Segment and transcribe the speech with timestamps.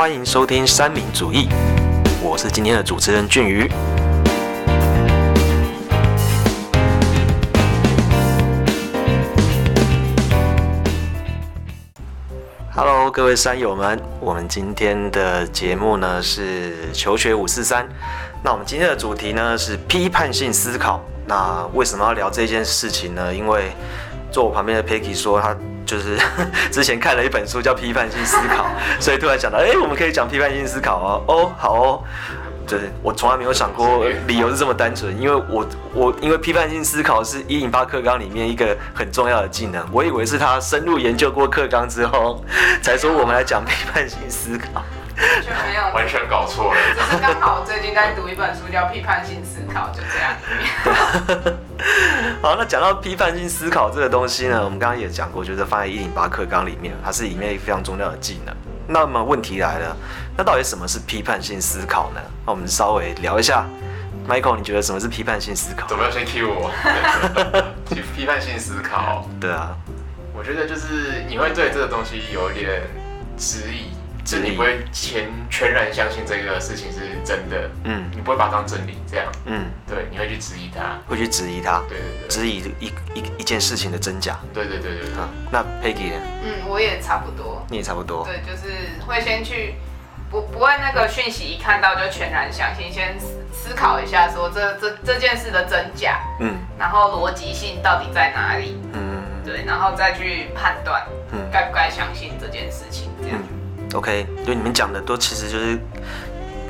[0.00, 1.46] 欢迎收听三民主义，
[2.22, 3.70] 我是今天的主持人俊宇。
[12.74, 17.86] Hello，各位山友们，我们今天的节目呢是求学五四三。
[18.42, 21.02] 那我们今天的主题呢是批判性思考。
[21.26, 23.34] 那为什么要聊这件事情呢？
[23.34, 23.70] 因为
[24.32, 25.54] 坐我旁边的 Peggy 说他
[25.90, 26.16] 就是
[26.70, 28.64] 之前看了一本书叫《批判性思考》，
[29.02, 31.24] 所以突然想到，哎，我们可以讲批判性思考哦。
[31.26, 32.02] 哦，好哦。
[32.68, 42.40] 对，我从来没有想过理由是这么单纯，因为我我因为批判性思考是一零八课纲里面一个很重要的技能，我以为是他深入研究过课纲之后
[42.80, 44.84] 才说我们来讲批判性思考。
[45.42, 46.80] 就没有，完全搞错了。
[46.94, 50.34] 只是刚好最近在读一本书叫《批判性思考》，就这样。
[52.42, 58.54] 好，那讲到批判性思考这个东西呢，我们刚刚也讲过，就是放在一零八课纲里面，它是里面非常重要的技能。
[58.86, 59.96] 那么问题来了，
[60.36, 62.20] 那到底什么是批判性思考呢？
[62.46, 63.64] 那我们稍微聊一下。
[64.28, 65.86] Michael，你觉得什么是批判性思考？
[65.88, 66.70] 怎么要先 cue 我？
[68.16, 69.28] 批判性思考。
[69.40, 69.76] 对啊，
[70.34, 72.82] 我觉得就是你会对这个东西有一点
[73.36, 73.90] 质疑。
[74.36, 86.20] 是你不会全全然相信这个事情是真的，嗯，你不会把它当真理这样，嗯，对，你会去质疑它，会去质疑它，对对对，质疑一一一件事情的真假，对对对对，啊，那 Peggy 呢？
[86.44, 88.68] 嗯，我也差不多，你也差不多，对，就是
[89.06, 89.74] 会先去
[90.30, 103.38] 不不会那个讯息一看到就全然相信，先思思考一下说这这这件事的真假，嗯，然后逻辑性到底在哪里，嗯，对，然后再去判断，嗯，该不该相信这件事情这样。
[103.94, 105.78] OK，就你们讲的都其实就是，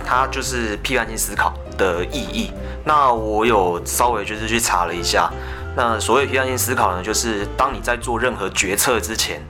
[0.06, 2.50] 它就是批判性思考的意义。
[2.84, 5.30] 那我有稍微就是去查了一下，
[5.76, 9.42] 那所谓批判性思考呢，就是当你在做任何决策之前，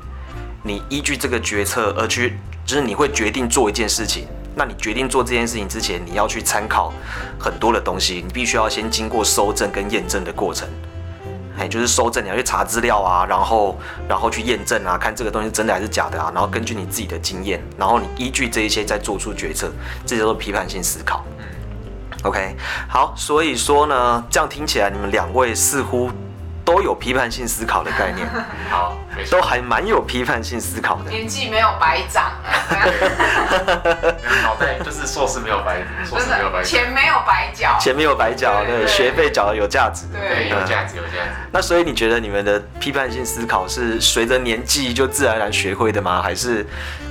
[0.65, 4.27] 你依据这个决策而去，就是你会决定做一件事情。
[4.57, 6.93] 那你决定做这件事情之前，你要去参考
[7.39, 10.69] 很多的东西，你必须要先经过搜证跟验证的过程。
[11.61, 13.79] 哎，就是收证，你要去查资料啊，然后
[14.09, 19.71] 然后去验证啊，看这个东西真的还是假的啊，然后根据你自己的经验，然后你依据这一些再做出决策，
[20.07, 21.23] 这叫做批判性思考。
[21.39, 21.45] 嗯
[22.23, 22.57] ，OK，
[22.89, 26.11] 好，所以说呢，这样听起来你们两位似乎。
[26.71, 28.25] 都有批判性思考的概念，
[28.71, 28.97] 好，
[29.29, 31.11] 都还蛮有批判性思考的。
[31.11, 32.31] 年纪没有白长，
[34.45, 41.31] 脑袋就是硕士没有白，硕士没有白，钱没有白缴，钱没有白缴，对，学费缴的有价值，对，有价值，有价值。
[41.51, 46.23] 那所以你觉得你们的批判性思考是随着年纪就自然而然学会的吗？
[46.23, 46.65] 还是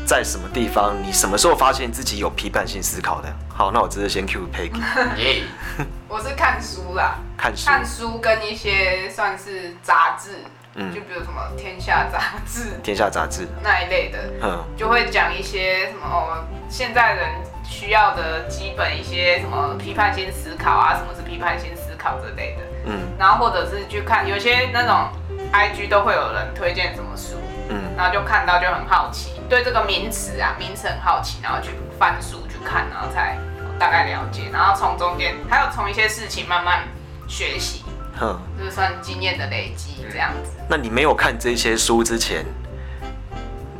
[0.05, 3.27] 在什么地方，你什么时候发现自己有批判性思考的？
[3.53, 5.43] 好，那我直接先 Q Peggy。
[6.09, 10.43] 我是看书啦，看书，看书跟一些算是杂志，
[10.73, 13.47] 嗯，就比如什么《天下》杂志，《天下》杂志。
[13.61, 17.29] 那一类的，嗯，就会讲一些什么哦，现在人
[17.63, 25.09] 需要的基本一些什么批判性思考啊，什么是批判性思考之类的，嗯，然后或者是去看有些那种
[25.53, 27.35] IG 都会有人推荐什么书，
[27.69, 33.37] 嗯，然后就看到就很好奇，对这个名词啊名词很好奇，然后去翻书去看，然后才。
[33.79, 36.83] 大概了解，然后从中间还有从一些事情慢慢
[37.29, 37.83] 学习，
[38.19, 40.51] 哼，就是算经验的累积这样子。
[40.69, 42.45] 那你没有看这些书之前，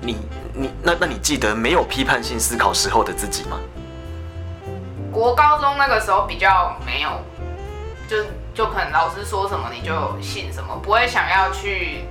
[0.02, 0.18] 你
[0.54, 3.60] 你那那你记得没有批判性思考时候的自己吗？
[5.12, 7.10] 国高中那个时候比较没有，
[8.08, 8.24] 就
[8.54, 12.06] 就可能老师说什么你就信什么，不会想要去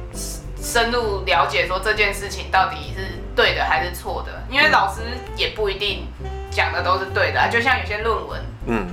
[0.60, 5.00] 深入了解说这件事情到底是对的还是错的，因为老师
[5.36, 6.06] 也不一定。
[6.50, 8.86] 讲的都是对的，就像有些论文，嗯，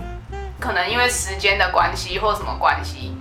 [0.60, 3.16] 可能因为时间的关系或什么关系，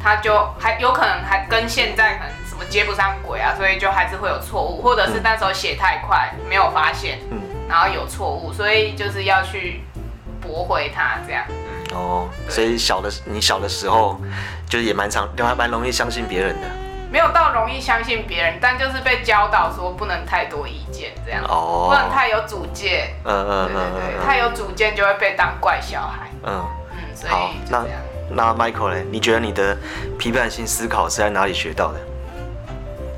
[0.00, 9.82] 他就还有可能还跟现在可能什么接不上轨啊，所以就还是会有错误，或者是那时候写太快没有发现，嗯，然后有错误，所以就是要去
[10.40, 11.44] 驳回它这样。
[11.92, 14.20] 哦，所以小的你小的时候，
[14.68, 16.68] 就是也蛮常，还蛮容易相信别人的。
[17.10, 23.14] 没有到容易相信别人，但就是被教导说不能太多意见，这样哦，不能太有主见。
[23.24, 26.28] 嗯嗯嗯对，太有主见就会被当怪小孩。
[26.44, 27.32] 嗯嗯，所以
[27.70, 27.84] 那
[28.30, 29.02] 那 Michael 呢？
[29.10, 29.76] 你觉得你的
[30.18, 31.98] 批判性思考是在哪里学到的？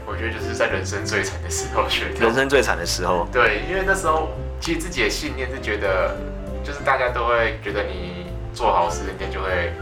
[0.07, 3.27] 我觉得就是在人生最惨的时候学人生最惨的时候。
[3.33, 4.29] 对，因为那时候
[4.61, 6.17] 其实自己的信念是觉得，
[6.63, 9.73] 就是大家都会觉得你做好事，人家就会，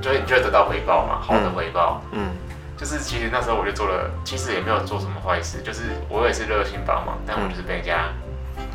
[0.00, 2.00] 就会你就会得到回报嘛，好的回报。
[2.12, 2.30] 嗯。
[2.76, 8.08] 就是其实那时候我就做了，其实也没有做什么坏事，就是我也是热心帮忙，但我就是被人家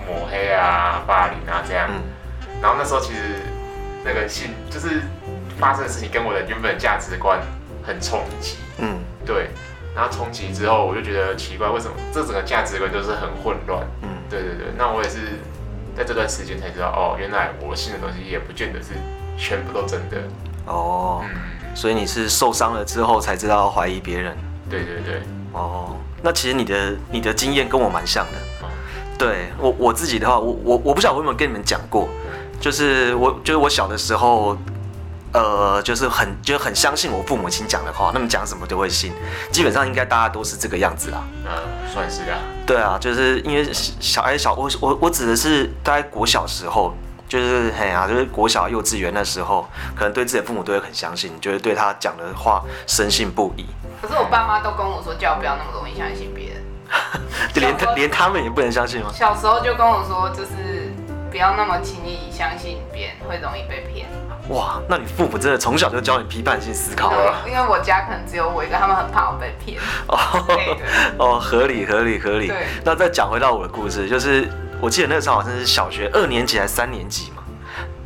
[0.08, 1.90] 抹黑啊、霸凌啊这样。
[2.62, 3.20] 然后那时候其实
[4.04, 5.02] 那个心就是
[5.58, 7.40] 发生的事情跟我的原本价值观
[7.84, 8.58] 很冲击。
[8.80, 9.50] 嗯，对。
[9.94, 13.86] 然后冲击之后，我就觉得奇怪，为什么这整个价值观都是很混乱？
[14.02, 14.68] 嗯，对对对。
[14.78, 15.38] 那我也是
[15.98, 18.94] 在这段时间才知道，哦，原来我信的东西也不见得是
[19.38, 20.18] 全部都真的。
[20.66, 21.36] 哦，嗯，
[21.74, 24.38] 所以你是受伤了之后才知道怀疑别人。
[24.70, 25.22] 对对对，
[25.54, 28.38] 哦，那其实你的你的经验跟我蛮像的。
[28.66, 28.70] 哦
[29.18, 32.10] 对我我自己的话，我我我不晓得我有没有跟你们讲过，
[32.60, 34.58] 就是我就是我小的时候，
[35.32, 39.14] 呃，就是很就很相信我父母亲讲的话，那么讲什么都会信，
[39.52, 41.24] 基本上应该大家都是这个样子啦。
[41.46, 41.52] 嗯，
[41.94, 42.40] 算是啊。
[42.66, 46.96] 对啊，就是因为小孩小我我我指的是大概国小时候，
[47.32, 53.66] 就是很啊、就是国小幼稚园那时候，可能对自己的父母都会很相信，就是对他讲的话深信不疑，
[54.02, 56.62] 可是我爸妈都跟我说，叫我不要那么容易相信别人。
[57.54, 59.10] 就 连他连他们也不能相信吗？
[59.14, 60.92] 小时候就跟我说，就是
[61.32, 64.08] 不要那么轻易相信别人，会容易被骗。
[64.50, 67.44] 哇，那你父母真的从小就教你批判性思考了。
[67.48, 69.80] 因为我家可能只有我一个，他们很怕我被骗。
[70.10, 70.18] 哦
[71.18, 72.66] 哦，合理合理合理对。
[72.84, 74.50] 那再讲回到我的故事，就是
[74.82, 77.44] 我记得那个时候好像是小学二年级还是三年级嘛，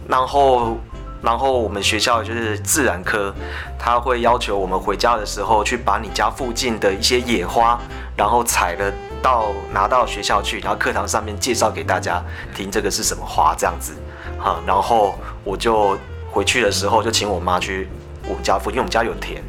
[0.09, 0.77] 然后
[1.21, 3.33] 然后我们学校就是自然科，
[3.79, 7.79] 他会要求我们回家的时候去把你家附近的一些野花，
[8.17, 8.91] 然后采了
[9.23, 12.21] 到拿到学校去，然后课堂上面介绍给大家
[12.53, 13.93] 听这个是什么花这样子，
[14.37, 15.97] 哈，然后我就
[16.29, 17.87] 回去的时候就请我妈去
[18.27, 19.41] 我们家附近，因为我们家有田，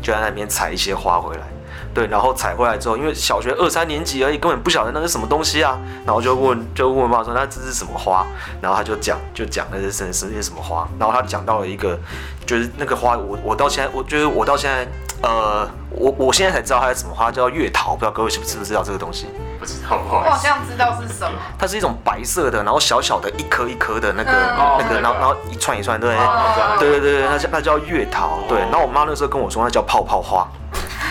[0.00, 1.51] 就在那边采一些花回来。
[1.94, 8.24] 对，然后采回来之后，因为小学二三年级而已，根本不晓得那是什么东西啊，然后就问就问我妈说那这是什么花，
[8.60, 11.98] 然后他就讲就讲那是什是是什么花，然后他讲到了一个
[12.46, 14.86] 就是那个花，我我到现在我觉得我到现在
[15.22, 19.26] 呃我我现在才知道它是什么花，叫月桃，不知道各位是不是不知道这个东西？
[19.60, 20.36] 不知道，不我好。
[20.36, 21.38] 像知道是什么。
[21.56, 26.16] 它是一种白色的，然后小小的一颗一颗的那个、嗯那个，哦然后然后一串一串，对。
[26.16, 28.58] 哦对对对，那叫那叫月桃，对。
[28.58, 30.48] 然后我妈那时候跟我说，那叫泡泡花。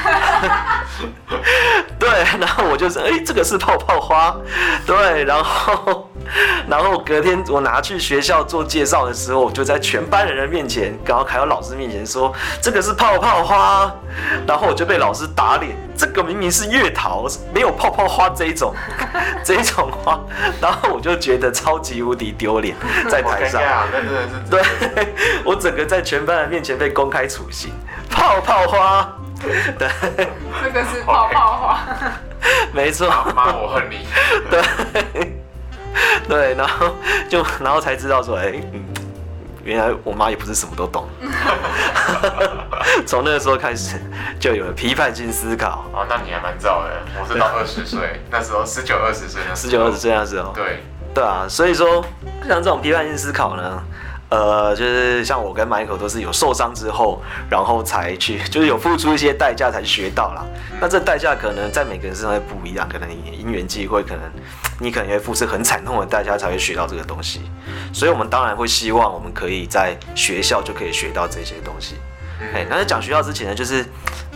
[2.00, 2.10] 对，
[2.40, 4.36] 然后我就是，哎，这个是泡泡花，
[4.86, 6.01] 对，然后，
[6.70, 13.92] 然后隔天我拿去学校做介绍的时候，我就在全班人的面前，然后还有老师面前说这个是泡泡花，
[14.48, 18.74] 然后我就被老师打脸，这个明明是月桃，没有泡泡花这一种，
[19.44, 20.20] 这一种花，
[20.62, 22.76] 然后我就觉得超级无敌丢脸，
[23.10, 23.62] 在台上。
[23.62, 25.14] 尴尬，那真的是对，
[25.44, 27.72] 我整个在全班人面前被公开处刑，
[28.10, 29.14] 泡泡花，
[29.78, 29.90] 对，
[30.64, 31.80] 这个是泡泡花。
[32.74, 34.08] 没错，妈，我恨你。
[34.50, 35.31] 对，
[36.28, 36.96] 对，然后
[37.30, 38.84] 就然后才知道说，哎、嗯，
[39.64, 41.08] 原来我妈也不是什么都懂，
[43.06, 44.00] 从那个时候开始
[44.40, 50.84] 就有了批判性思考，哦，那你还蛮早的，我是到二十岁，那时候十九二十岁十九二十岁那时候，对，
[51.14, 52.04] 对啊，所以说
[52.48, 53.84] 像这种批判性思考呢，
[54.32, 60.46] 呃，就是像我跟 Michael 都是有受伤之后，然后才去， 就是有付出一些代价才学到啦。
[60.80, 64.22] 那这代价可能在每个人身上会不一样，可能你因缘际会，可能
[64.80, 67.42] 你可能会付出很惨痛的代价才会学到这个东西。
[67.92, 71.96] 所以我们当然会希望我们可以在学校就可以学到这些东西。
[72.56, 73.86] 哎，那在讲学校之前呢，就是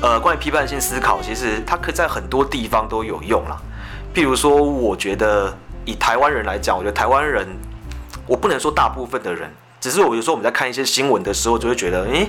[0.02, 3.58] 呃，关于批判性思考，其实它可以在很多地方都有用啦。
[4.14, 5.52] 譬如说，我觉得
[5.86, 7.48] 以台湾人来讲，我觉得台湾人，
[8.28, 9.50] 我不能说大部分的人，
[9.86, 12.28] 只是我有时候我们在看一些新闻的时候，就会觉得，诶，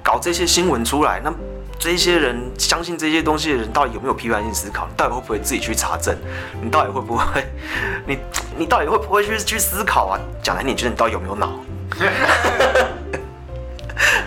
[0.00, 1.32] 搞这些新闻出来，那
[1.76, 4.86] 这些人相信这些东西的人，到底有没有批判性思考？
[4.88, 6.16] 你到底会不会自己去查证？
[6.62, 7.44] 你到底会不会？
[8.06, 8.16] 你
[8.56, 10.20] 你到底会不会去去思考啊？
[10.40, 11.58] 讲来你觉得你到底有没有脑？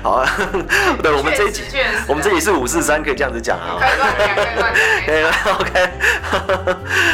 [0.03, 0.29] 好啊，
[1.01, 1.63] 对，我们这一集
[2.05, 3.79] 我们这里是五四三，可以这样子讲啊。
[5.05, 5.89] 可以了，OK。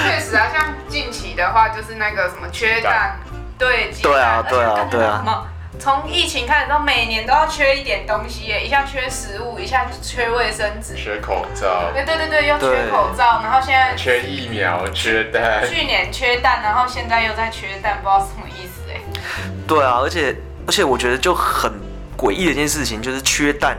[0.07, 3.19] 确实啊，像近期的话，就是那个什么缺蛋，
[3.63, 5.45] 对，对啊对啊对啊。
[5.79, 19.01] 从疫情开始到每年都要缺一点东西耶，一下缺食物，一下缺卫生纸，缺口罩，对对对对，又缺口罩，然后现在缺疫苗，缺蛋，去年缺蛋，然后现在又在缺蛋，不知道什么意思哎。
[19.67, 20.35] 对啊，而且
[20.67, 21.71] 而且我觉得就很
[22.15, 23.75] 诡异的一件事情，就是缺蛋，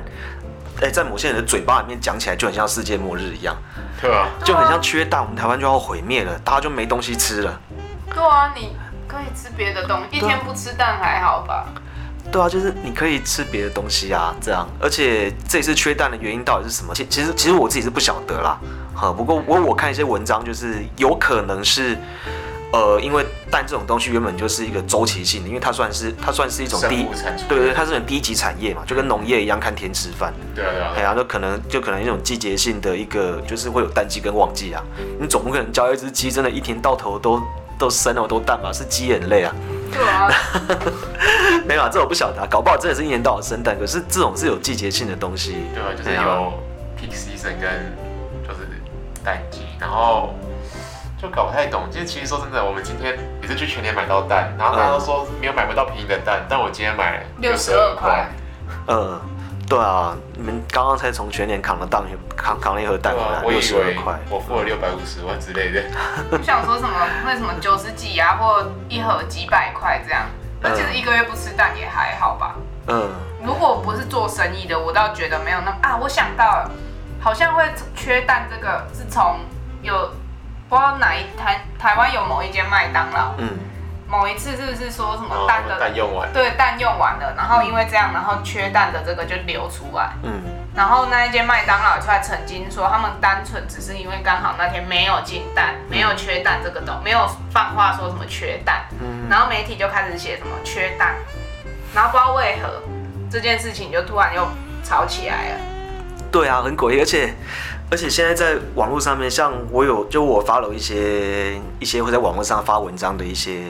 [0.82, 3.56] 哎、在某些人的嘴巴里面讲起来就很像世界末日一样，
[4.02, 4.26] 对啊？
[4.44, 7.60] 就很像缺蛋，我们台湾就要毁灭了，大家就没东西吃了。
[8.12, 8.76] 对啊，你
[9.14, 11.66] 可以吃别的东西，一天不吃蛋还好吧？
[12.32, 14.66] 对啊，就是你可以吃别的东西啊，这样。
[14.80, 16.94] 而且这次缺蛋的原因到底是什么？
[16.94, 18.58] 其其实其实我自己是不晓得啦，
[18.94, 19.12] 哈。
[19.12, 21.96] 不过我我看一些文章，就是有可能是，
[22.72, 27.06] 呃，因为蛋这种东西原本就是一个周期性的，因为它算是它算是一种低
[27.46, 30.32] 对对，它是很低级产业嘛，就跟农业一样，看天吃饭。
[30.54, 34.82] 对啊对啊哎，呀，那可能就可能一种季节性的一个，就是会有淡季跟旺季啊。
[35.20, 37.40] 你总不可能教一只鸡真的一天到头都
[37.78, 38.72] 都生那么多蛋吧？
[38.72, 39.52] 是鸡眼泪啊。
[39.92, 40.28] 对啊，
[41.64, 45.56] 没有啊，这我不晓得、啊，搞不好真的是一年到晚生蛋，可是这种是有季节性的东西。
[45.72, 46.52] 对啊，就是有
[46.98, 47.94] peak season 跟
[48.42, 48.66] 就是
[49.24, 50.34] 淡季，然后
[51.22, 51.84] 就搞不太懂。
[51.92, 58.28] 其实其实说真的，我们今天也是去全年买到蛋，然后大家都说没有买不到便宜的蛋，但我今天买六十二块。
[58.88, 59.20] 嗯，
[59.68, 62.02] 对啊，你们刚刚才从全年扛了蛋，
[62.36, 64.18] 扛扛了一盒蛋回来，六十二为块。
[64.28, 65.82] 我付了六百五十万之类的。
[66.30, 66.94] 我想说什么？
[67.26, 70.26] 为什么九十几啊，或一盒几百块这样？
[70.60, 72.56] 那其实一个月不吃蛋也还好吧。
[72.88, 73.10] 嗯，
[73.42, 75.96] 如果不是做生意的，我倒觉得没有那么啊。
[75.96, 76.70] 我想到了，
[77.20, 79.40] 好像会缺蛋，这个是从
[79.82, 80.10] 有
[80.68, 83.50] 不知道哪一台台湾有某一间麦当劳，嗯，
[84.06, 90.12] 某一次是不是说什么哦蛋的、蛋用完，对蛋用完了，然后因为这样，然后缺蛋的这个就流出来。
[90.22, 90.42] 嗯，
[90.74, 99.26] 然后那一间麦当劳出来曾经说，他们单纯只是因为刚好那天没有进蛋，没有缺蛋这个东，没有放话说什么缺蛋，嗯。
[99.28, 101.14] 然后媒体就开始写什么缺蛋，
[101.94, 102.82] 然后不知道为何
[103.30, 104.46] 这件事情就突然又
[104.84, 105.56] 吵起来了。
[106.30, 107.32] 对啊，很诡异，而且
[107.94, 113.62] 而且现在在网络上面，像我有就我发了一些一些会在网络上发文章的一些，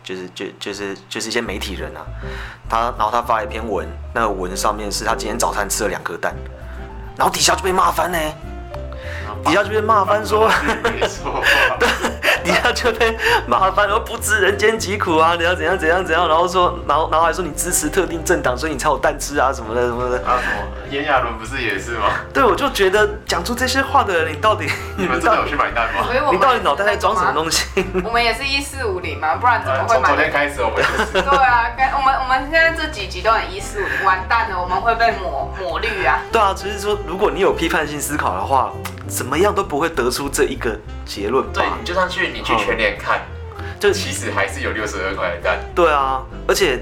[0.00, 2.06] 就是就就是就是一些媒体人啊，
[2.68, 6.32] 他然后他发了一篇文，那个文上面是他今天早餐吃了两颗蛋，
[7.16, 8.18] 然后底下就被骂翻呢，
[9.44, 10.48] 底下就被骂翻说。
[10.84, 11.00] 没
[12.44, 20.16] 错，底下就被麻烦，然后不知人间疾苦啊，你要怎样怎样怎样，然后说，然后然后还说你支持特定政党，所以你才有蛋吃啊什么的什么的。
[20.26, 20.54] 啊什么
[20.90, 22.06] 炎亚纶不是也是吗？
[22.32, 26.06] 对，我就觉得讲出这些话的人，你到底 你们真的有去买蛋吗？
[26.30, 27.34] 你到底脑袋在装什么西？
[27.34, 28.02] 东西？
[28.04, 36.18] 我们也是一四五零嘛，不然怎么会买从昨天开始我们就是 对啊，该我们我们现在这几集都很一四五零，完蛋了，我们会被抹抹绿啊。
[36.30, 38.70] 对啊，只是说，如果你有批判性思考的话，
[39.08, 41.64] 怎么样都不会得出这一个结论吧对，？
[41.78, 43.22] 你就算去你去全联看，
[43.78, 45.58] 就其实还是有六十二块的蛋。
[45.74, 46.80] 对啊，而且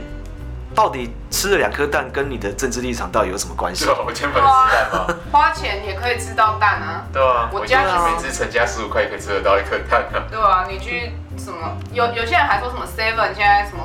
[0.75, 3.87] 到底吃了两颗蛋跟你的政治立场到底有什么关系？
[3.89, 5.15] 我今天本来吃蛋吗？
[5.31, 7.05] 花钱也可以吃到蛋啊。
[7.13, 10.25] 对啊，我家每次成家十五块可以吃得到一颗蛋啊。
[10.31, 13.83] 对啊，你去什么有有些人还说什么 Seven 现在什么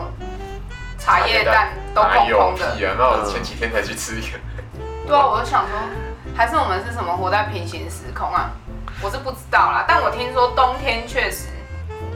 [0.99, 2.75] 茶叶蛋都哪有空空的。
[2.75, 2.95] 屁啊！
[2.97, 4.37] 那我前几天才去吃一个。
[5.07, 5.79] 对啊，我就想说，
[6.37, 8.51] 还是我们是什么活在平行时空啊？
[9.01, 11.47] 我是不知道啦，但我听说冬天确实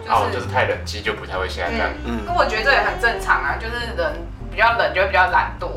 [0.08, 1.92] 哦，就就是是太冷，鸡就不太会下蛋。
[2.06, 4.14] 嗯，嗯那我觉得这也很正常啊，就是人
[4.52, 5.68] 比较冷就会比较懒惰，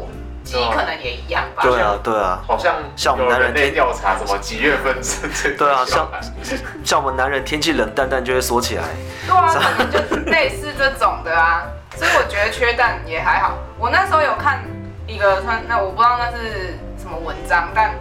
[0.44, 1.62] 鸡可能也一样吧。
[1.62, 6.06] 对啊，对啊，好像像我们男人调查什么几月份生这对啊像
[6.84, 8.84] 像我们男人天气冷，淡淡就会缩起来。
[9.26, 11.62] 对啊，可能就类似这种的啊，
[11.96, 13.54] 所以我觉得缺蛋也还好。
[13.78, 14.62] 我那时候有看
[15.06, 17.94] 一个算那我不知道那是什么文章，但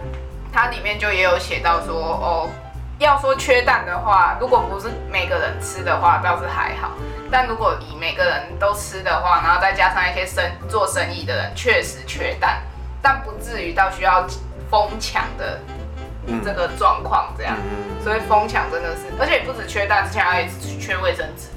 [0.54, 2.48] 它里面就也有写到说哦，
[2.98, 6.92] 要说缺蛋的话，如果不是每个人吃的话，倒是还好。
[7.28, 12.62] 但如果以每个人都吃的话，然后再加上一些生做生意的人，确实缺蛋，
[13.02, 14.24] 但不至于到需要
[14.70, 15.58] 疯抢的
[16.28, 17.56] 嗯这个状况这样。
[17.58, 20.46] 嗯所以疯抢真的是，而且不止缺蛋，之前还
[20.78, 21.48] 缺卫生纸。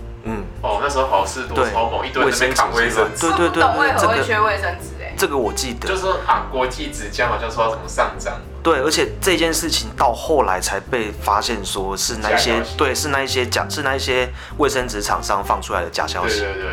[0.62, 3.22] 嗯，哦，那时候好事多对超猛，一堆人在那边扛卫生纸。
[3.22, 5.14] 对对对不懂为对，这何会个缺卫生纸哎。
[5.18, 5.96] 这个我记得就。
[5.96, 16.72] 说啊，国际纸浆好像说要怎么上涨，对，而且这件事情到后来才被发现，说是那一假些消息对，是那一些假是那一些卫生纸厂商放出来的假消息，对对对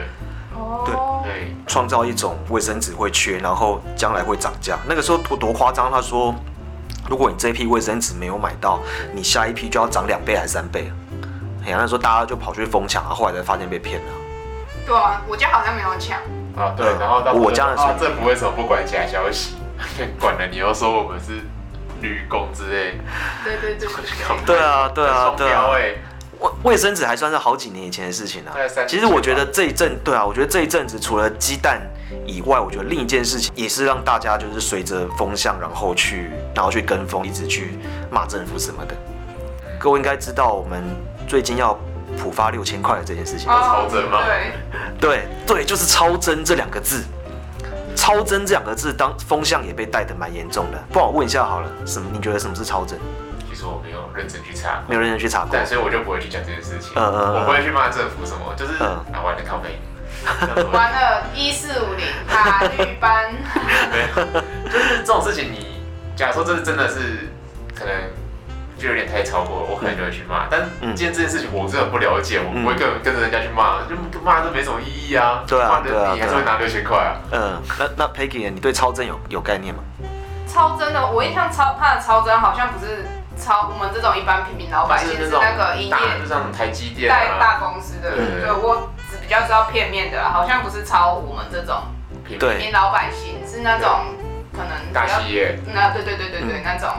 [0.55, 4.79] 哦，对，创造一种卫生纸会缺，然后将来会涨价。
[4.87, 6.35] 那个时候多多夸张，他说，
[7.09, 8.81] 如果你这一批卫生纸没有买到，
[9.15, 10.93] 你下一批就要涨两倍还是三倍啊？
[11.65, 14.13] 哎呀，那时候大家就跑去疯抢，啊，后来才发现被骗了。
[14.87, 16.19] 对啊，我家好像没有抢。
[16.57, 19.57] 啊对，嗯然后到我家的是啊，政府为什么不管假消息？
[20.21, 21.41] 管了，你又说我们是
[22.01, 22.99] 女工之类，
[23.43, 23.89] 对对对对
[24.47, 24.59] 对。
[24.61, 25.71] 啊，对啊，对啊。
[25.75, 25.95] 哎，
[26.39, 28.87] 卫卫生纸还算是好几年以前的事情啊大概三。
[28.87, 31.81] 其实我觉得这一阵，对啊，我觉得这一阵子除了鸡蛋
[32.25, 37.79] 以外，我觉得另一件事情也是让大家就是随着风向，然后去然后去跟风，一直去
[38.11, 38.95] 骂政府什么的。
[39.79, 40.83] 各位应该知道，我们
[41.27, 41.79] 最近要
[42.17, 43.49] 普发六千块的这件事情。
[43.49, 44.53] 超真吗对，
[45.01, 47.03] 对对，就是超真这两个字。
[47.97, 50.79] 超真这两个字，当风向也被带的蛮严重的。
[50.93, 52.11] 不然我问一下好了，什么？
[52.13, 52.99] 你觉得什么是超真？
[53.49, 55.51] 其实我没有认真去查，没有认真去查过。
[55.53, 59.79] 但所以我就不会去讲这件事情，嗯嗯嗯我不会去骂政府什么，就是嗯啊，完了靠背，
[60.73, 63.33] 完了，一四五零塔绿班，
[63.91, 65.81] 没有，就是这种事情你，
[66.17, 67.29] 假如说这是真的是
[67.75, 67.95] 可能
[68.85, 70.47] 就有点太超过了，我可能就会去骂。
[70.51, 75.43] 但嗯今天这件事情我真的不了解，我不会跟跟着人家去骂，就骂都没什么意义啊。
[75.49, 77.17] 对啊骂你还是会拿六千块啊。
[77.33, 79.81] 嗯，那那 Peggy，你对超真有有概念吗？
[80.47, 83.07] 超真的，我印象超他的超真好像不是
[83.41, 88.13] 超我们这种一般平民老百姓，是那个营大，就业像台积电啊，带大公司的。
[88.13, 91.83] 对我只比较知道片面的啦，好像不是超我们这种
[92.23, 94.15] 平民老百姓，是那种
[94.53, 96.91] 可能大企业，那对对对对对嗯那种。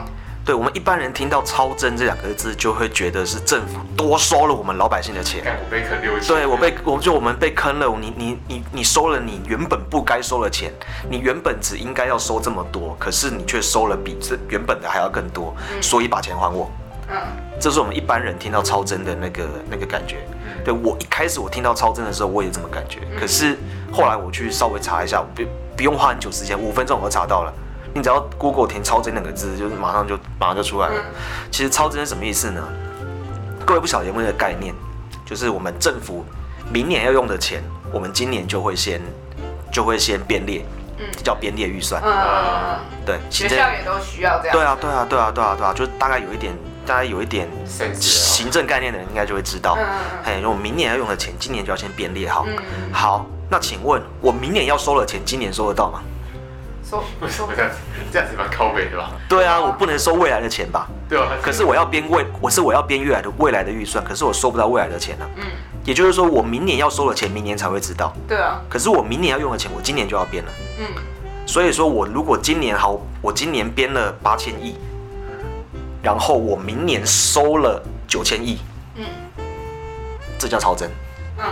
[0.46, 5.42] 对我们一般人听到超增这两个字，就会觉得是政府多收了我们老百姓的钱。
[5.42, 10.72] 看我被坑六千，对我被我就我们被坑了，你你你你收了你原本不该收的钱，
[11.10, 16.70] 你原本只应该要收这么多，可是你却收了比这原本的还要更多，所以把钱还我。
[17.08, 17.16] 嗯，
[17.58, 20.18] 这是我们一般人听到超增的那个那个感觉。
[20.64, 23.00] 对我一开始我听到超增的时候，我也这么感觉。
[23.18, 23.58] 可是
[23.92, 25.42] 后来我去稍微查一下，不
[25.76, 27.52] 不用花很久时间，五分钟我就查到了。
[27.96, 30.94] 你只要 Google 填超增两个字，就是马上就马上就出来了。
[31.50, 32.62] 其实超增是什么意思呢？
[33.64, 34.74] 各位不晓得有没有概念？
[35.24, 36.22] 就是我们政府
[36.70, 39.00] 明年要用的钱，我们今年就会先
[39.72, 40.62] 就会先编列，
[40.98, 42.02] 嗯叫编列预算。
[42.04, 44.52] 嗯，对，学校也都需要这样。
[44.52, 47.48] 对啊，对啊，对啊，对啊，对啊，就是大概有一点，大概有一点
[47.98, 49.74] 行政概念的人应该就会知道。
[49.78, 49.88] 嗯嗯
[50.26, 52.46] 嗯哎，我明年要用的钱，今年就要先编列好。
[52.92, 56.02] 好，那请问我明年要收的钱，今年收得到吗？
[56.88, 57.76] 说为什么这样子？
[58.12, 59.10] 这样子蛮靠背的吧？
[59.28, 60.86] 对啊，我不能收未来的钱吧？
[61.08, 65.26] 对啊，可是我要编未，我是我要编未来的未来的预算，可是我收不到未来的钱啊。
[65.36, 65.44] 嗯，
[65.84, 68.12] 也就是说，我明年要收的钱，明年才会知道。
[68.28, 70.50] 对啊，可是我明年要用的钱，我今年就要编了。
[70.78, 70.86] 嗯
[71.48, 74.74] 所以说我如果今年好，我今年编了八千亿，
[76.02, 78.58] 然后我明年收了九千亿，
[78.96, 79.04] 嗯
[80.40, 80.90] 这叫超增。
[81.38, 81.44] 嗯，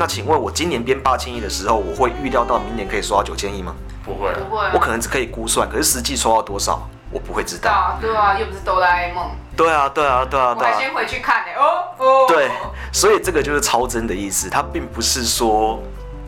[0.00, 3.74] 那请问我今年编八千亿的时候，我会预料到明年可以收到九千亿吗？
[4.02, 7.98] 不会，不会啊，我可能只可以估算，可是实际收到多少，我不会知道。
[8.00, 10.70] 对啊，又不是哆啦 A 梦，对啊，对啊，对啊，对啊。
[10.70, 11.48] 我还先回去看呢。
[11.54, 12.50] 哦哦，对，
[12.94, 15.78] 所以这个就是超增的意思，它并不是说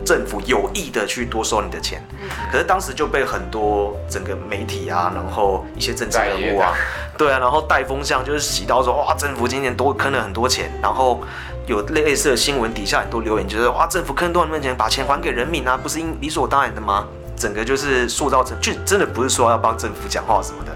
[0.05, 2.07] 政府有意的去多收你的钱，
[2.53, 6.75] 可是当时就被很多整个媒体啊，然后一些政治人物啊，
[7.17, 11.23] 对啊，然后带风向就是洗到说哇，政府今年多坑了很多钱，然后
[11.67, 17.07] 有类似的新闻底下很多留言就是哇，政府坑多少钱，把钱还给人民啊，不是应理所当然的吗？
[17.37, 20.73] 整个就是塑造成，就真的不是说要帮政府讲话什么的，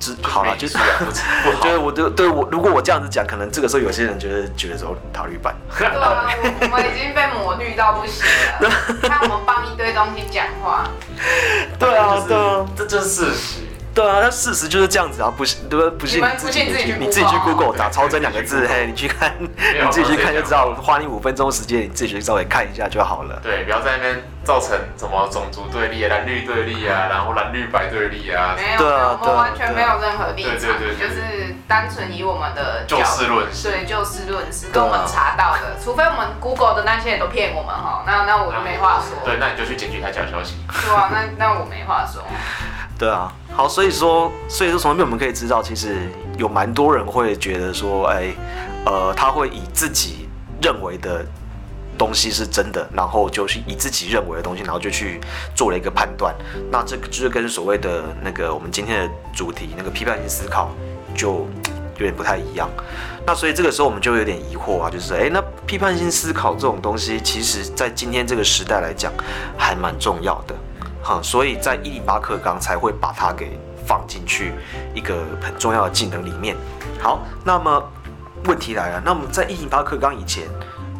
[0.00, 1.04] 只好了，就是啊不
[1.50, 1.64] 不好。
[1.64, 6.24] 就是我对对我，如果我这样子讲，可能这个时候有些人觉得觉得说塔绿班，对啊，
[6.72, 8.24] 我已经被抹绿到不行
[8.60, 8.70] 了，
[9.08, 10.88] 看我们帮一堆东西讲话，
[11.78, 13.60] 对啊就是对啊，这就是事实。
[13.98, 15.90] 对啊，那事实就是这样子啊，不信对不对？
[15.98, 23.40] 不信你你自己不信自己去你自己去 Google 打超真两个字，嘿，你去看，你自己去看就知道，花你五分钟时间，你自己去稍微看一下就好了。
[23.42, 33.68] 对，不要在那边造成什么种族对立啊、蓝绿对立啊，然后蓝绿白对立啊，没有，对完全没有任何立场，对对对对就是单纯以我们的就事论事。
[33.68, 39.18] 对就事论事，跟我们查到的，除非我们 Google 的那些人都骗我们哈，那那我就没话说。
[39.24, 40.54] 对，那你就去检举他假消息。
[40.86, 42.22] 对啊，那那我没话说。
[42.98, 48.32] 对啊，好，所以说，所以说从这边我们可以知道，其实有蛮多人会觉得说，哎，
[48.86, 50.28] 呃，他会以自己
[50.62, 51.26] 认为的
[51.98, 55.20] 东西是真的，然后就是以自己认为的东西，然后就去
[55.56, 56.32] 做了一个判断。
[56.70, 60.70] 那这个就是跟所谓的那个我们今天的主题那个批判性思考
[61.12, 61.44] 就
[61.96, 62.70] 有点不太一样。
[63.26, 69.12] 那所以这个时候我们就有点疑惑啊，就是哎，那批判性思考这种东西，其实在今天这个时代来讲，
[69.56, 70.54] 还蛮重要的。
[71.08, 74.52] 哈，所以在一零八课纲才会把它给放进去
[74.94, 76.54] 一个很重要的技能里面。
[77.00, 77.82] 好，那么
[78.44, 80.44] 问题来了，那么在一零八课纲以前，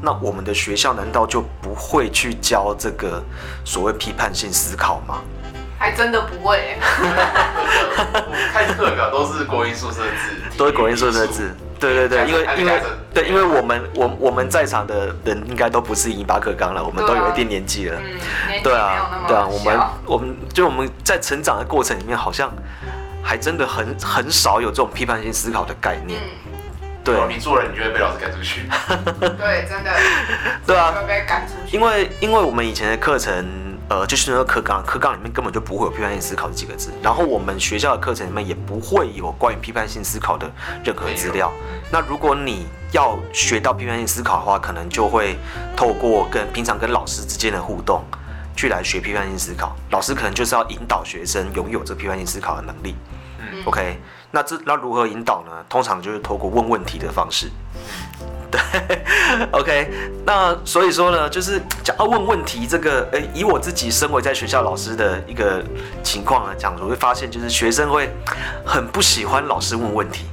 [0.01, 3.23] 那我们的学校难道就不会去教这个
[3.67, 5.21] 所谓批判性思考吗？
[5.79, 11.55] 还真的不会、欸，我看课表都是国音宿舍字，都是国音宿舍字。
[11.79, 12.83] 对对对，因为因为
[13.15, 18.01] 对，因为我们我我们在场的人应该都不是一零八课纲了，我们都有一定年纪了。
[18.63, 22.53] 对啊对啊，我们我们就我们在成长的过程里面，好像
[23.23, 26.21] 还真的很很少有这种批判性思考的概念。
[26.21, 26.51] 嗯，
[27.05, 28.63] 对对，你做人你就会被老师赶出去。
[29.39, 29.91] 对，真的，
[30.67, 31.77] 对啊会被赶出去。
[31.77, 40.51] 因为因为我们以前的课程，呃，就是那个课纲，课纲里面根本就不会有批判性思考这几个字，然后我们学校的课程里面也不会有关于批判性思考的
[40.85, 41.51] 任何资料。
[41.91, 45.39] 那如果你要学到批判性思考的话，可能就会
[45.75, 48.05] 透过跟平常跟老师之间的互动，
[48.55, 49.75] 去来学批判性思考。
[49.91, 52.95] 老师可能就是要引导学生拥有这批判性思考的能力。
[53.41, 53.99] 嗯 OK，
[54.31, 55.65] 那这那如何引导呢？
[55.67, 57.51] 通常就是透过问问题的方式。
[58.51, 58.61] 对
[59.53, 59.91] ，OK，
[60.25, 65.63] 那所以说呢，就是讲到问问题这个，呃，以我自己身为在学校老师的一个
[66.03, 68.09] 情况来讲，我会发现就是学生会
[68.65, 70.25] 很不喜欢老师问问题。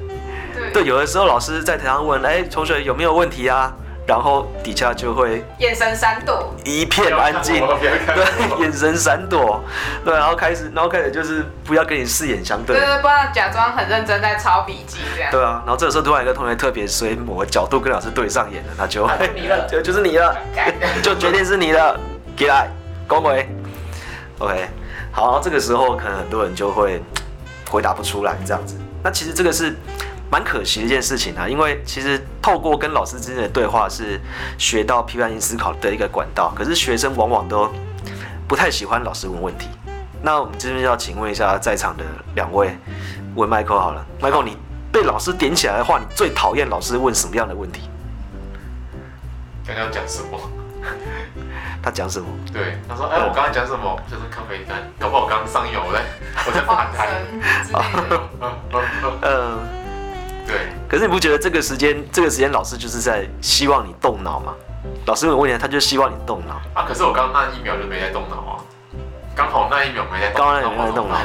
[0.56, 3.74] 对对，有的时候老师在台上问，哎，同学有没有问题啊？
[4.08, 9.64] 然后底下就会眼神闪躲，一片安静， 对，眼神闪躲，
[10.04, 12.76] 对，然后开始，然后开始就是不要跟你四眼相对。
[12.76, 15.32] 对，对，不要假装很认真在抄笔记这样。
[15.32, 19.66] 对啊，然后这个时候突然有一个同学特别衰，某个角度跟老师对上眼了，他就就 你了。
[19.68, 20.38] 就就是你了，
[21.02, 22.00] 就决定是你了，
[22.38, 22.70] 起来，
[23.08, 23.50] 恭维
[24.38, 24.68] ，OK，
[25.12, 27.02] 好，然后这个时候可能很多人就会
[27.70, 29.76] 回答不出来这样子，那其实这个是
[30.32, 34.20] 蛮可惜的一件事情啊，因为其实透过跟老师之间的对话是
[34.58, 37.72] 学到批判性思考的一个管道，可是学生往往都
[38.48, 39.70] 不太喜欢老师问问题。
[40.22, 42.04] 那我们这边要请问一下在场的
[42.36, 42.76] 两位，
[43.36, 44.58] 问 Michael 好了，Michael 你
[44.92, 47.90] 被老师点起来的话，你最讨厌老师问什么样的问题？
[49.68, 50.40] 刚刚讲什么？
[51.82, 52.28] 他讲什么？
[52.52, 54.00] 对，他说：“哎，我刚刚讲什么？
[54.10, 56.00] 就是咖啡单，搞不好我刚上油嘞，
[56.48, 57.08] 我在反弹。
[59.22, 59.60] 嗯，
[60.46, 60.56] 对。
[60.88, 64.54] 可是你不觉得这个时间，这个时间老师就是在希望你动脑吗？
[65.06, 66.86] 老师问问题，他就希望你动脑啊。
[66.88, 68.58] 可是我刚刚那一秒就没在动脑啊，
[69.36, 71.16] 刚好那一秒没在，刚刚那一秒没在动脑。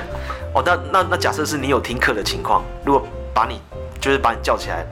[0.55, 3.61] 哦，那那那假设是你有听课的情况，如果把你
[4.01, 4.85] 就是把你叫起来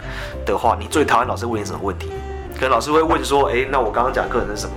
[0.46, 2.10] 的话，你最讨厌老师问你什么问题？
[2.54, 4.74] 可能老师会问说：，哎，那我刚刚讲课程是什么？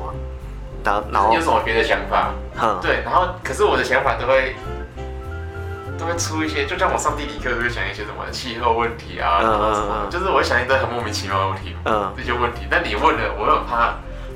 [0.84, 2.34] 然然后有什么别的想法？
[2.82, 4.56] 对，然后可是我的想法都会
[6.02, 12.66] 都会出一些，就像我上地理课都会想一些什么气候问题啊，什么什么，就是我会想一堆很莫名其妙的问题，嗯，这些问题。
[12.70, 13.94] 但你问了，我又很怕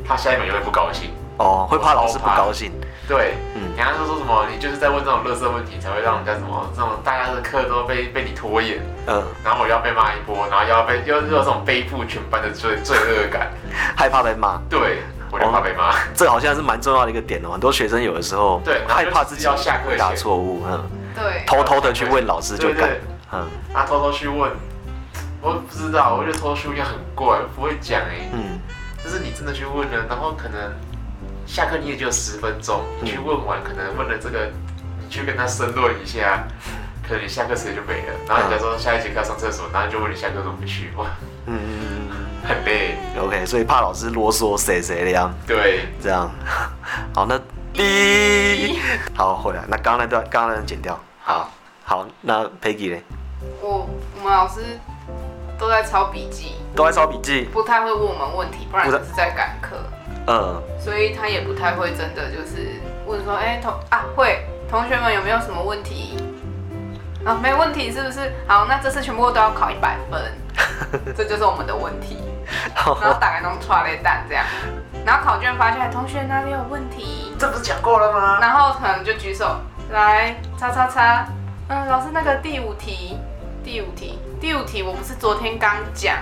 [0.07, 2.71] 怕下一秒又会不高兴，哦，会怕老师不高兴。
[3.07, 13.51] 对，嗯，人家说说什么，你就是在问这种垃圾问题，才会让人家什么这种大家的课都被被你拖延，嗯，然后我要被骂一波，然后又要被又又有这种背负全班的罪罪恶感，
[13.97, 15.01] 害怕被骂，对。
[15.31, 17.49] 我就怕被骂，这好像是蛮重要的一个点哦。
[17.51, 20.81] 很多学生有的时候对害怕自己要下回答错误，嗯，
[21.15, 22.89] 对，偷偷的去问老师就敢，
[23.31, 24.51] 嗯，他偷偷去问，
[25.41, 28.59] 我不知道，我觉得偷偷去问很怪，不会讲哎，嗯，
[29.03, 30.73] 就是你真的去问了，然后可能
[31.47, 34.51] 下课你也就十分钟，你去问完，可能问了这个，
[34.99, 36.45] 你去跟他申论一下，
[37.07, 41.05] 可能你下课时间就没了，然后人家说下一节课上厕所，然后就问你下课怎么不去，哇，
[41.47, 42.25] 嗯嗯嗯。
[42.47, 46.29] 很累，OK，所以怕老师啰嗦谁谁的样，对，这样，
[47.11, 47.39] 好，那
[47.75, 48.79] 第
[49.13, 51.49] 好回来，那刚刚那段刚刚那段剪掉，好，
[51.83, 53.01] 好，那 Peggy 呢？
[53.61, 53.85] 我
[54.17, 54.61] 我们老师
[55.59, 59.75] 都在抄笔记，都在抄笔记，不太会问我们问题，不然就是在赶课，
[60.27, 66.17] 嗯，所以他也不太会真的就是问说，哎同啊会同学们有没有什么问题？
[67.25, 68.31] 啊没问题是不是？
[68.47, 70.31] 好，那这次全部都要考一百分，
[71.13, 72.19] 这就是我们的问题。
[72.73, 74.45] 然后打开弄出来蛋这样，
[75.05, 77.31] 然后考卷发下来，同学哪里有问题？
[77.37, 78.39] 这不是讲过了吗？
[78.41, 79.55] 然后可能就举手
[79.91, 81.27] 来叉叉叉，
[81.69, 83.19] 嗯，老师那个第五题，
[83.63, 86.17] 第五题，第五题我不是昨天刚讲，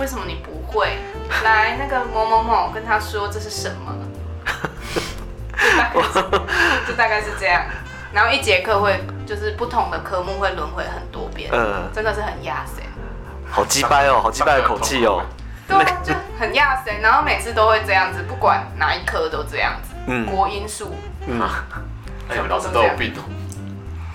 [0.00, 0.96] 为什么你不会？
[1.42, 3.94] 来那个某某某跟他说这是什么？
[6.88, 7.62] 就大概是这样，
[8.12, 12.82] 然后一节课会就是不同的科目会轮回很多遍，嗯，真的是很压塞？
[13.50, 15.22] 好鸡掰哦，好鸡掰的口气哦。
[15.66, 19.94] 对，就很亚神，然后每次都会这样子，不管哪一科都这样子。
[20.06, 20.94] 嗯，国音数，
[21.26, 21.40] 嗯，
[22.28, 23.22] 你们老师都有病哦。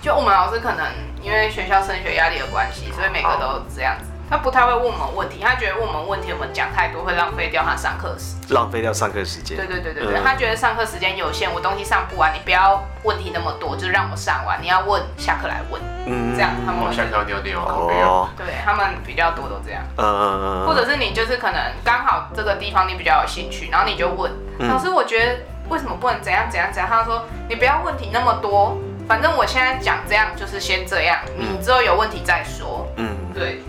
[0.00, 0.86] 就我们老师可能
[1.20, 4.09] 因为学校升学压力的关系，所以每个都这样子。
[4.30, 9.56] 他不太会问我们问题，他觉得问我们问题，我们讲太多会浪费掉他上课时，浪费掉上课时间。
[9.56, 25.38] 对对对对对，他觉得上课时间有限，我东西上不完，你不要问题那么多，就是让我上完，你要问下课来问，嗯，这样他们下课丢丢哦，对他们比较多都这样，嗯嗯嗯，或者是你就是可能刚好这个地方你比较有兴趣，然后你就问老师，我觉得
[25.68, 26.88] 为什么不能怎样怎样怎样？
[26.88, 33.60] 他说你不要问题那么多，反正我现在讲这样就是先这样，你之后有问题再说，嗯，对。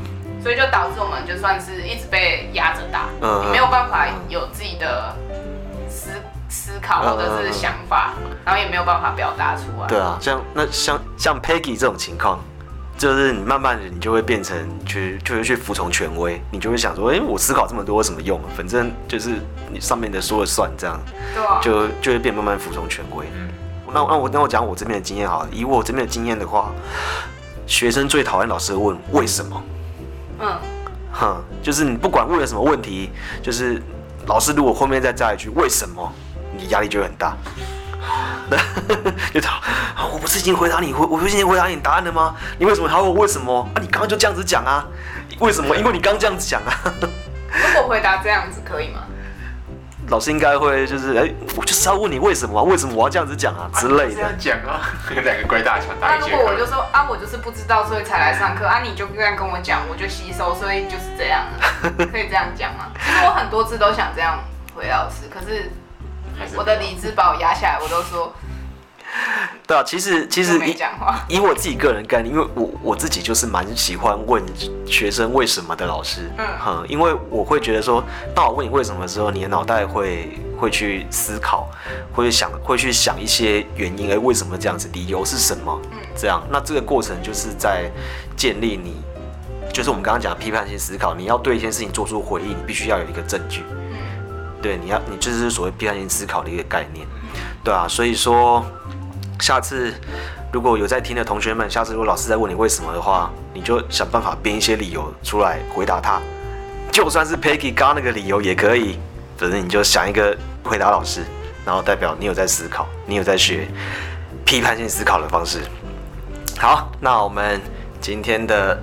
[0.42, 5.16] 所以就导致我们就算是一直被压着打，嗯你没有办法有自己的
[5.88, 6.12] 思
[6.50, 9.88] 思考或者是想法，然后也没有办法表达出来。
[9.88, 12.40] 对啊，像那像像 Peggy 这种情况，
[12.98, 18.42] 就是你慢慢的你就会变成去就会去服从权威，你就会想说，哎，我思考这么多有什么用？
[18.58, 19.36] 反正就是
[19.72, 21.00] 你上面的说了算，这样，
[21.36, 23.28] 对啊，就就会变慢慢服从权威。
[23.94, 26.72] 那那我那我讲我这边的经验好了，以我这边的经验的话，
[27.68, 29.62] 学生最讨厌老师问为什么。
[30.42, 30.60] 嗯，
[31.14, 33.12] 哼，就是你不管问了什么问题，
[33.44, 33.82] 就是
[34.26, 36.12] 老师如果后面再加一句为什么，
[36.58, 37.38] 你压力就会很大。
[39.34, 39.62] 就他，
[40.12, 42.36] 我不是已经回答你，我我不是已经回答你答案了吗？
[42.58, 43.62] 你为什么还问我为什么？
[43.76, 44.86] 啊，你刚刚就这样子讲啊？
[45.40, 45.78] 为什么？
[45.78, 46.74] 因为你刚这样子讲啊。
[46.94, 49.04] 如果回答这样子可以吗？
[50.12, 52.64] 老师应该会就是哎，我就是要问你为什么啊？
[52.64, 53.72] 为什么我要这样子讲啊？
[53.74, 54.16] 之类的。
[54.16, 54.82] 这样讲啊，
[55.16, 61.46] 有 两个鬼大墙打一那如果我就说啊，我就是不知道，所以才来上课啊，你就这样跟我讲，我就吸收，所以就是这样。
[62.12, 62.92] 可以这样讲吗？
[63.00, 64.38] 其实我很多次都想这样
[64.76, 65.72] 回老师，可是
[66.58, 68.34] 我的理智把我压下来，我都说。
[69.68, 70.76] 对啊，其实其实以
[71.28, 74.44] 以我自己个人概念，因为我我自己就是蛮喜欢问
[74.86, 78.04] 学生为什么的老师，嗯，因为我会觉得说，
[78.36, 81.70] 当我问你为什么的时候，你的脑袋会会去思考，
[82.14, 84.90] 会想会去想一些原因，哎，为什么这样子？
[84.94, 85.80] 理由是什么？
[85.92, 87.90] 嗯，这样，那这个过程就是在
[88.36, 88.96] 建立你，
[89.74, 93.64] 就是我们刚刚讲批判性思考，你要对一件事情做出回应，你必须要有一个证据。
[93.70, 93.98] 嗯，
[94.62, 97.08] 对，你要你就是所谓批判性思考的一个概念，
[97.64, 98.66] 对啊，所以说，
[99.42, 99.92] 下次
[100.54, 106.22] 如果有在听的同学们，下次如果老师再问你为什么的话，你就想办法编一些理由出来回答他。
[106.92, 109.00] 就算是 Peggy 刚那个理由也可以，
[109.38, 111.24] 反正你就想一个回答老师，
[111.66, 113.68] 然后代表你有在思考，你有在学
[114.46, 115.62] 批判性思考的方式。
[116.60, 117.60] 好，那我们
[118.00, 118.80] 今天的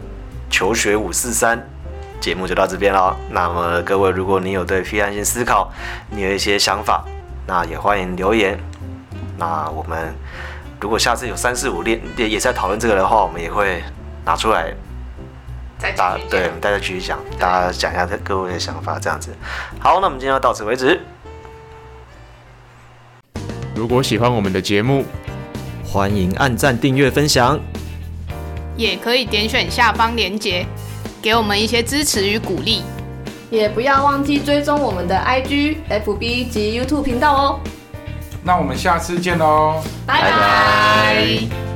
[0.50, 1.62] 求学五四三
[2.20, 3.16] 节目就到这边了。
[3.30, 5.70] 那么各位，如果你有对批判性思考
[6.10, 7.04] 你有一些想法，
[7.46, 8.58] 那也欢迎留言。
[9.38, 10.12] 那我们
[10.80, 13.82] 如果下次有三四五练也也在讨论这个的话，我们也会
[14.24, 14.74] 拿出来。
[15.96, 19.30] 大对，大家继续讲，大家讲一下各位的想法，这样子。
[19.78, 21.00] 好，那我们今天就到此为止。
[23.76, 25.04] 如果喜欢我们的节目，
[25.86, 27.60] 欢迎按赞、订阅、分享，
[28.76, 30.66] 也可以点选下方链接，
[31.22, 32.82] 给我们一些支持与鼓励。
[33.48, 37.60] 也不要忘记追踪我们的 IG、FB 及 YouTube 频道哦。
[38.48, 41.67] 那我们下次见喽，拜拜。